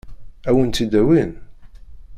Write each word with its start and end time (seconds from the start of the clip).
Ad 0.47 0.53
wen-tt-id-awin? 0.55 1.31